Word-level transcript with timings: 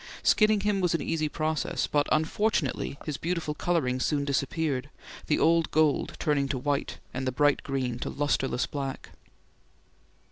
Skinning 0.23 0.61
him 0.61 0.81
was 0.81 0.95
an 0.95 1.01
easy 1.03 1.29
process, 1.29 1.85
but 1.85 2.07
unfortunately 2.11 2.97
his 3.05 3.17
beautiful 3.17 3.53
colouring 3.53 3.99
soon 3.99 4.25
disappeared, 4.25 4.89
the 5.27 5.37
old 5.37 5.69
gold 5.69 6.13
turning 6.17 6.47
to 6.47 6.57
white 6.57 6.97
and 7.13 7.27
the 7.27 7.31
bright 7.31 7.61
green 7.61 7.99
to 7.99 8.09
lustreless 8.09 8.65
black. 8.65 9.09